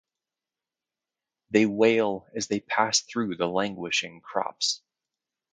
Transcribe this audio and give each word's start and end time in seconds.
They 1.51 1.67
wail 1.67 2.25
as 2.35 2.47
they 2.47 2.59
pass 2.59 3.01
through 3.01 3.35
the 3.35 3.45
languishing 3.45 4.21
crops. 4.21 4.81